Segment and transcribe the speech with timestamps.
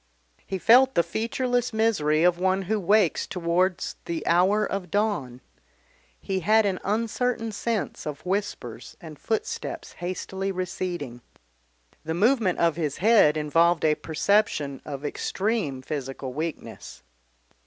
[0.47, 5.41] He felt the featureless misery of one who wakes towards the hour of dawn.
[6.19, 11.21] He had an uncertain sense of whispers and footsteps hastily receding.
[12.03, 17.03] The movement of his head involved a perception of extreme physical weakness.